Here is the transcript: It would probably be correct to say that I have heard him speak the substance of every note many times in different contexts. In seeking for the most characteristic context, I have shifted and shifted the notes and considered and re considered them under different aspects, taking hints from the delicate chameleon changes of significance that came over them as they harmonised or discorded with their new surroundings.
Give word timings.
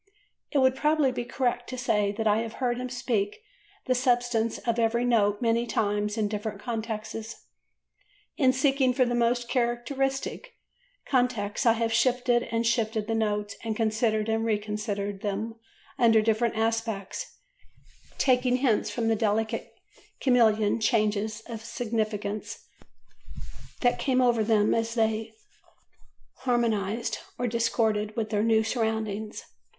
It 0.51 0.57
would 0.57 0.73
probably 0.75 1.11
be 1.11 1.25
correct 1.25 1.69
to 1.69 1.77
say 1.77 2.11
that 2.13 2.25
I 2.25 2.39
have 2.39 2.53
heard 2.53 2.77
him 2.79 2.89
speak 2.89 3.43
the 3.85 3.93
substance 3.93 4.57
of 4.57 4.79
every 4.79 5.05
note 5.05 5.43
many 5.43 5.67
times 5.67 6.17
in 6.17 6.27
different 6.27 6.59
contexts. 6.59 7.43
In 8.35 8.51
seeking 8.51 8.95
for 8.95 9.05
the 9.05 9.13
most 9.13 9.47
characteristic 9.47 10.55
context, 11.05 11.67
I 11.67 11.73
have 11.73 11.93
shifted 11.93 12.41
and 12.51 12.65
shifted 12.65 13.05
the 13.05 13.13
notes 13.13 13.55
and 13.63 13.75
considered 13.75 14.27
and 14.27 14.43
re 14.43 14.57
considered 14.57 15.21
them 15.21 15.59
under 15.99 16.19
different 16.19 16.55
aspects, 16.57 17.37
taking 18.17 18.55
hints 18.55 18.89
from 18.89 19.07
the 19.07 19.15
delicate 19.15 19.71
chameleon 20.19 20.79
changes 20.79 21.41
of 21.45 21.63
significance 21.63 22.65
that 23.81 23.99
came 23.99 24.19
over 24.19 24.43
them 24.43 24.73
as 24.73 24.95
they 24.95 25.35
harmonised 26.37 27.19
or 27.37 27.45
discorded 27.45 28.15
with 28.15 28.31
their 28.31 28.41
new 28.41 28.63
surroundings. 28.63 29.43